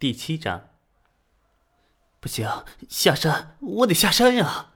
[0.00, 0.70] 第七章。
[2.20, 2.48] 不行，
[2.88, 4.70] 下山，我得下山呀！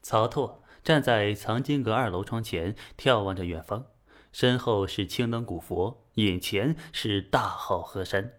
[0.00, 3.86] 曹拓站在藏经阁二楼窗前，眺望着远方，
[4.30, 8.34] 身后是青灯古佛，眼前是大好河山。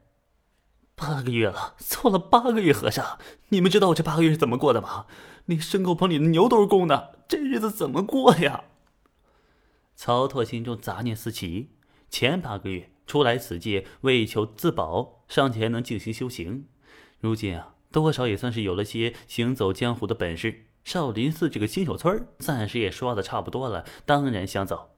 [0.96, 3.20] 八个月了，做了八个月和尚，
[3.50, 5.06] 你们知道我这八个月是怎么过的吗？
[5.48, 8.64] 连牲口棚里的牛都是公的，这日子怎么过呀？
[9.98, 11.76] 曹拓心中杂念四起。
[12.10, 16.68] 前八个月出来此界为求自保，尚且还能静心修行，
[17.20, 17.74] 如今啊。
[17.92, 20.68] 多少也算是有了些行走江湖的本事。
[20.84, 24.92] 少林寺这个新手村暂时也刷的差不多了，当然想走。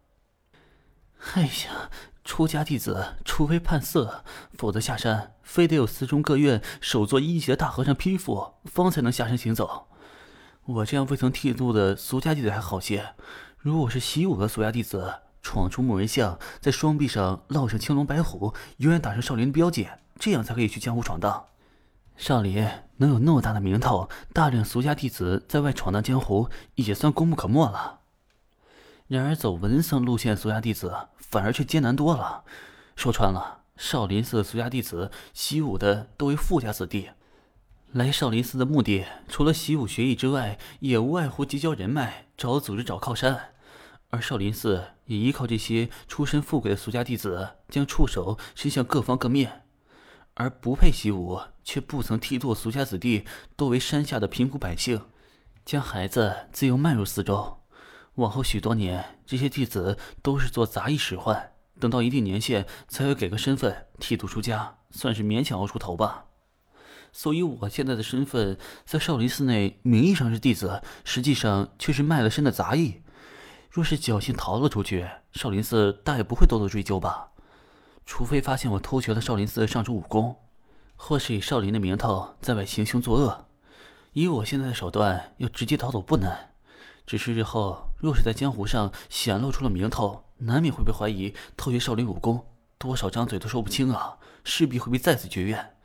[1.35, 1.89] 哎呀，
[2.25, 4.25] 出家弟子除非判色，
[4.57, 9.87] 否则下山非得有寺中各院首座一级的大和尚批复，方才能下山行走。
[10.65, 13.15] 我这样未曾剃度的俗家弟子还好些，
[13.57, 19.87] 如果是习武的俗家弟子，闯出木人巷，在双臂上烙上青龙白虎，永远打上少林的标记，
[20.19, 21.47] 这样才可以去江湖闯荡。
[22.17, 22.67] 少林
[22.97, 28.01] 能有那么大的名头，大量俗家弟子在外闯荡江湖，也算功不可没了。
[29.07, 32.43] 然而走文僧路线，俗家弟子反而却艰难多了。
[32.95, 37.09] 说穿了，少林寺的俗家弟子习武的都为富家子弟，
[37.91, 43.50] 来少林寺的目的除了习武学艺之外，也无外乎结交人脉、找组织、找靠山。
[44.11, 49.63] 而少林寺也依靠这些出身富贵的俗家弟子，将触手伸向各方各面。
[50.35, 55.01] 而不配习武却不曾剃度俗家子弟，多为山下的贫苦百姓，
[55.65, 57.57] 将孩子自由卖入寺中。
[58.15, 66.25] 往后许多年，这些弟子都是做杂役使唤，等到一定年限，才会给个身份剃度出家，算是勉强熬出头吧。
[67.13, 73.01] 所以，我现在的身份在少林寺内，名义上是弟子，实际上却是卖了身的杂役。
[73.71, 77.29] 若是侥幸逃了出去，少林寺大也不会多多追究吧。
[78.05, 80.35] 除非发现我偷学了少林寺的上乘武功，
[80.97, 83.45] 或是以少林的名头在外行凶作恶，
[84.11, 86.49] 以我现在的手段，要直接逃走不难。
[87.07, 92.45] 只是日后若是在江湖上显露出了名头，难免会被怀疑偷学少林武功，
[92.77, 95.77] 多少张嘴都说不清啊，势必会被再次绝怨。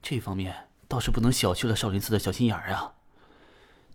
[0.00, 2.92] 这方面倒是不能小觑了少林寺的小心眼儿啊。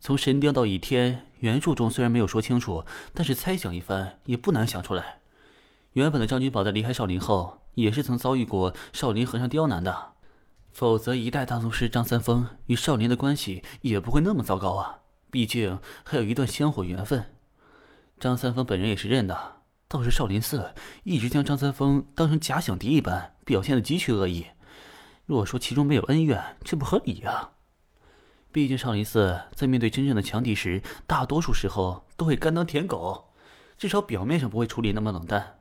[0.02, 5.20] 从神雕到倚天，原著中虽然没有说清楚，但是猜想一番也不难想出来。
[5.94, 10.14] 原本的张君宝在离开少林后，也是曾遭遇过少林和尚刁难的，
[10.72, 15.02] 否则一代大宗师张三丰与少林的关系也不会那么糟糕啊！
[15.30, 17.36] 毕竟还有一段香火缘分。
[18.20, 19.58] 张三丰本人也是认的，
[19.88, 20.74] 倒是少林寺
[21.04, 24.48] 一直将张三丰当成假想敌一般，表现的极其恶意。
[25.28, 27.52] 若说其中没有恩怨，这不合理呀！
[28.52, 33.30] 毕竟少林寺在面对真正的强敌时，大多数时候都会甘当舔狗，
[33.78, 35.60] 至少表面上不会处理那么冷淡。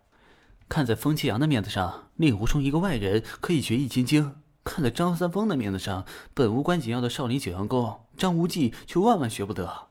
[0.68, 4.32] 看在风七阳的面子上，令狐冲一个外人可以学易筋经；
[4.64, 9.88] 看在张三丰的面子上，本无关紧要的少林九阳功，张无忌却万万学不得。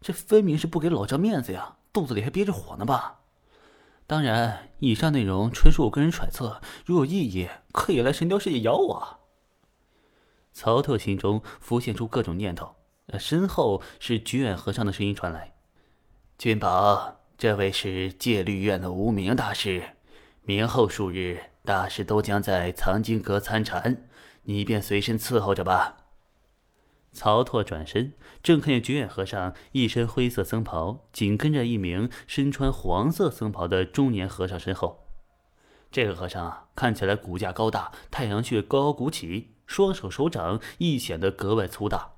[0.00, 1.76] 这分明是不给老张面子呀！
[1.92, 3.20] 肚子里还憋着火呢吧？
[4.06, 9.18] 当然，以上内容纯属我个人揣测，如有异议，可以来神雕世界咬我。
[10.56, 12.76] 曹特心中浮现出各种念头，
[13.18, 15.52] 身后是觉远和尚的声音传来
[16.38, 19.82] ：“君宝，这位是戒律院的无名大师。”
[20.40, 24.08] 明后数日，大师都将在藏经阁参禅，
[24.44, 25.98] 你便随身伺候着吧。
[27.12, 35.06] 曹拓转身，正看见觉远和尚一身灰色僧袍，紧跟着一名身穿黄色僧袍的中年和尚身后。
[35.90, 42.12] 这个和尚看起来骨架高大，太阳穴高高鼓起，双手手掌亦显得格外粗大，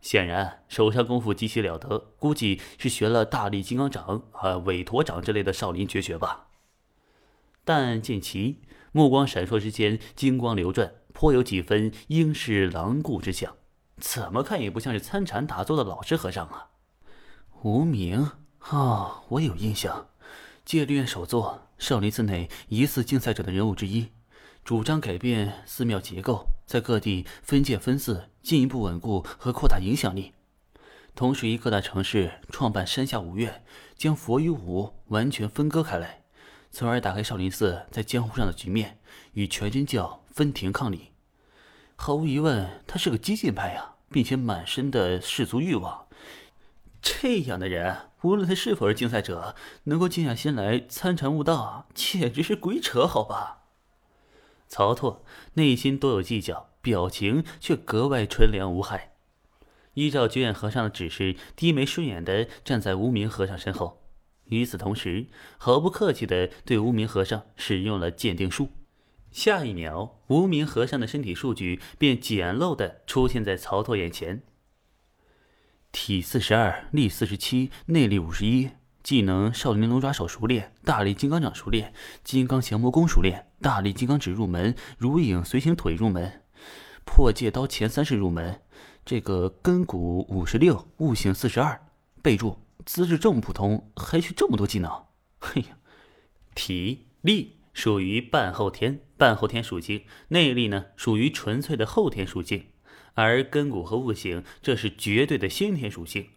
[0.00, 6.48] 显然手上功夫极其了得，估计是学了大力金刚掌、啊韦陀掌之类的少林绝学吧。
[7.64, 8.60] 但见其
[8.90, 13.54] 目光闪烁之间，金光流转，颇有几分英式狼顾之相，
[13.98, 16.70] 怎么看也不像是参禅打坐的老实和尚啊！
[17.62, 18.32] 无名
[18.70, 20.08] 哦，我有印象，
[20.64, 24.08] 戒律院首座，少林寺内疑似竞赛者的人物之一，
[24.64, 30.32] 主张改变寺庙结构，在各地分界分寺，进一步稳固和扩大影响力，
[31.14, 33.62] 同时于各大城市创办山下五院，
[33.94, 36.22] 将佛与武完全分割开来。
[36.70, 38.98] 从而打开少林寺在江湖上的局面，
[39.34, 41.10] 与全真教分庭抗礼。
[41.94, 46.06] 毫无疑问，他是个激进派呀，并且满身的世俗欲望。
[47.02, 49.54] 这样的人，无论他是否是竞赛者，
[49.84, 53.61] 能够静下心来参禅悟道，简直是鬼扯，好吧？
[54.72, 55.22] 曹拓
[55.52, 59.12] 内心多有计较，表情却格外纯良无害。
[59.92, 64.02] 依照觉远和尚的指示，低眉顺眼的站在无名和尚身后。
[64.44, 65.26] 与此同时，
[65.58, 68.70] 毫不客气地对无名和尚使用了鉴定术。
[69.30, 74.42] 下一秒，无名和尚的身体数据便简陋的出现在曹拓眼前。
[75.90, 78.70] 体四十二，力四十七，内力五十一，
[79.02, 86.42] 技能少林龙爪手熟练，大力金刚掌熟练，金刚降魔功熟练，大力金刚指入门，如影随形腿入门，
[87.04, 88.60] 破戒刀前三式入门。
[89.04, 91.80] 这个根骨五十六，悟性四十二。
[92.22, 94.90] 备注：资质这么普通，还学这么多技能？
[95.40, 95.76] 嘿呀，
[96.54, 97.58] 体力。
[97.74, 102.66] 属于半后天，半后天属性内力呢，属于纯粹的后天属性，
[103.14, 106.28] 而根骨和悟性，这是绝对的先天属性。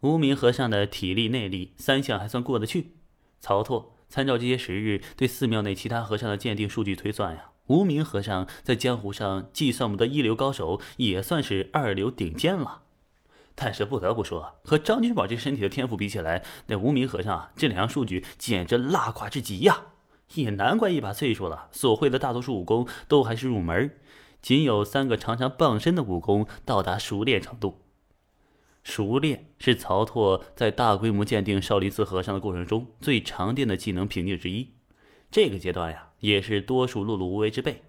[0.00, 2.94] 无名和尚的体力、内力三项还算过得去。
[3.40, 12.82] 曹拓参照这些时日对寺庙内其他和尚的鉴定数据推算呀，无名和尚在江湖上既算不得一流高手，也算是二流顶尖了。
[13.54, 19.86] 但是不得不说，和张君宝这身体的天赋比起来，那无名和尚这两项数据简直拉垮至极呀！
[20.34, 23.90] 也难怪一把岁数了，所会的大多数武功都还是入门，
[24.40, 27.80] 仅有三个常常傍身的武功到达熟练程度。
[28.88, 34.70] 熟练是曹拓在大规模鉴定少林寺和尚的过程中最常见的技能评定之一。
[35.30, 37.82] 这个阶段呀，也是多数碌碌无为之辈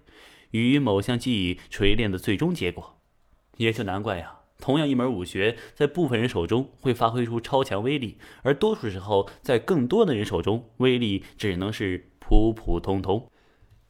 [0.50, 3.00] 与某项技艺锤炼的最终结果。
[3.56, 12.06] 也就难怪呀，同样一门武学，在部分人手中会发挥出超强威力，而多数时候在更多的人手中，威力只能是。
[12.22, 13.28] 普普通通，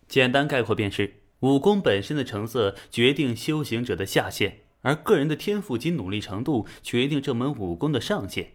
[0.08, 8.54] 简单概括便是武功本身的成色决定修行者的下限，而个人的天赋及努力程度决定这门武功的上限。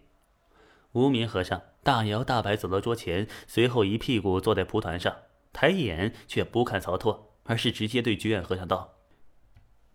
[0.94, 5.16] 无名和尚大摇大摆走到桌前，随后一屁股坐在蒲团上，
[5.52, 8.96] 抬眼却不看曹拓，而是直接对觉远和尚道：“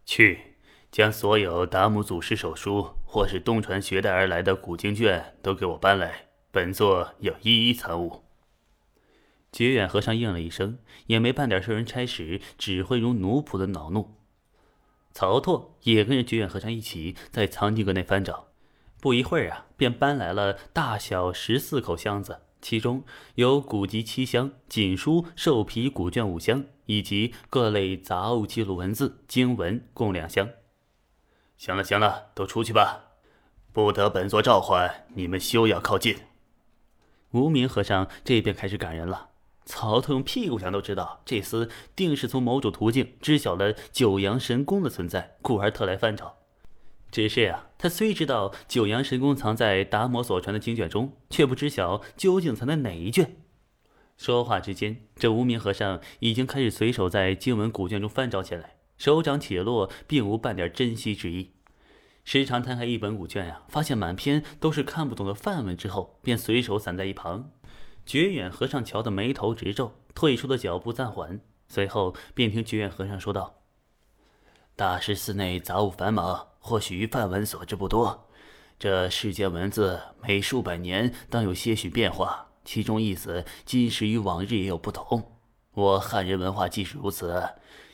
[0.05, 0.56] 去，
[0.93, 8.25] 将所有达摩祖师手书或是东传学带而来的古经卷都给我搬来，本座要一一参悟。”
[9.50, 14.20] 觉远和尚应了一声，也没半点受人差使，只会如奴仆的恼怒。
[15.12, 18.49] 曹拓也跟着觉远和尚一起在藏经阁内翻找，
[19.01, 23.05] 不一会儿啊，便搬来了大小十四口箱子，其中
[23.35, 30.49] 有古籍七箱、锦书、兽皮古卷五箱，以及各类杂物记录文字、经文共两箱。
[31.57, 33.17] 行了，行了，都出去吧，
[33.73, 36.17] 不得本座召唤，你们休要靠近。
[37.33, 39.30] 无名和尚这边开始赶人了。
[39.71, 46.39] 曹操用屁股想都知道，这厮定是从某种途径知晓了九阳神功的存在，故而特来翻找。
[47.13, 53.37] 只是呀，他虽知道九阳神功藏在达摩所传的经卷中，却不知晓究竟藏在哪一卷。
[54.19, 61.53] 说话之间，这无名和尚已经开始随手在经文古卷中翻找起来，手掌起落，并无半点珍惜之意。
[62.25, 67.51] 时常摊开一本古卷呀，发现满篇都是看不懂的梵文之后，便随手散在一旁。
[68.05, 73.62] 觉远和尚瞧得眉头直皱，退出的脚步暂缓，随后便听觉远和尚说道
[74.75, 78.26] ：“大师寺内杂物繁忙，或许梵文所知不多。
[78.79, 85.37] 这世间文字每数百年当有些许变化，其中意思今时与往日也有不同。
[85.73, 87.50] 我汉人文化既是如此，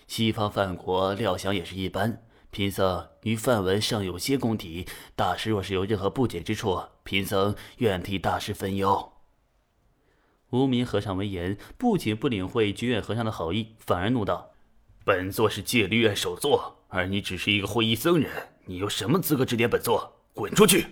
[0.07, 2.23] 西方梵国料想也是一般。
[2.53, 9.13] 贫僧与梵文尚有些功底，大师若是有任何不解之处，贫僧愿替大师分忧。”
[10.51, 14.53] 无名和尚闻言，不仅不领会觉远和尚的好意，反而怒道
[15.05, 18.31] ：“本座是戒律院首座，而你只是一个会衣僧人，
[18.67, 20.21] 你有什么资格指点本座？
[20.35, 20.87] 滚出去！”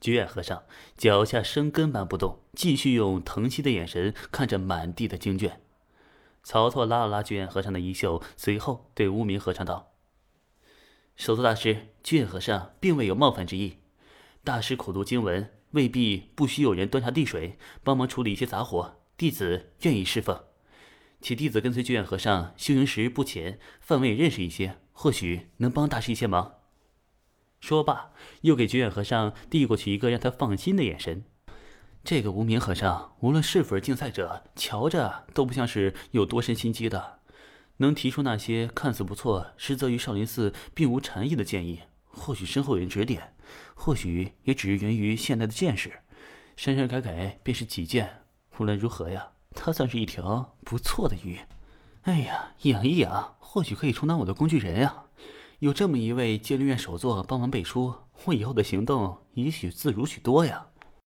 [0.00, 0.62] 觉远和尚
[0.96, 5.60] 脚下生根般不动，继续用疼惜的眼神看着满地的经卷。
[6.44, 9.92] 曹操拉了拉觉远和尚的衣袖，随后对无名和尚道
[11.16, 13.78] ：“首座大师，觉远和尚并未有冒犯之意，
[14.44, 18.96] 大师苦读经文。”未必不需有人端茶递水，帮忙处理一些杂活。
[19.16, 20.44] 弟子愿意侍奉。
[21.20, 26.54] 且弟子跟随觉远和尚修行时日不浅，范围也认识一些，或许能帮大师一些忙。
[27.60, 31.24] 说罢，又给觉远和尚递过去一个让他放心的眼神。
[32.04, 37.18] 这个无名和尚，无论是否是竞赛者，瞧着都不像是有多深心机的，
[37.78, 41.80] 能提出那些看似不错，实则与少林寺并无禅意的建议。
[42.04, 43.34] 或许身后有人指点。
[43.74, 45.92] 或许也只是源于现代的见识，
[46.56, 48.22] 删删改改便是己见。
[48.58, 51.38] 无论如何呀，它算是一条不错的鱼。
[52.02, 55.04] 哎呀，养一养，或许可以充当我的工具人呀。
[55.60, 60.66] 有这么一位戒律院首座帮忙背书，我以后的行动也许自如许多呀。